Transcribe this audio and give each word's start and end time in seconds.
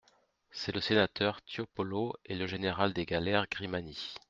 C’est 0.49 0.71
le 0.73 0.81
sénateur 0.81 1.43
Tiopolo 1.43 2.15
et 2.25 2.33
le 2.33 2.47
général 2.47 2.91
des 2.91 3.05
galères 3.05 3.45
Grimani. 3.47 4.15